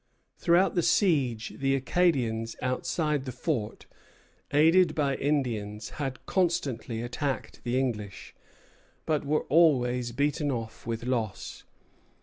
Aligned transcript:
Throughout 0.39 0.73
the 0.73 0.81
siege, 0.81 1.53
the 1.59 1.75
Acadians 1.75 2.55
outside 2.59 3.25
the 3.25 3.31
fort, 3.31 3.85
aided 4.49 4.95
by 4.95 5.13
Indians, 5.15 5.89
had 6.01 6.25
constantly 6.25 7.03
attacked 7.03 7.63
the 7.63 7.77
English, 7.77 8.33
but 9.05 9.23
were 9.25 9.43
always 9.43 10.11
beaten 10.11 10.49
off 10.49 10.87
with 10.87 11.03
loss. 11.05 11.65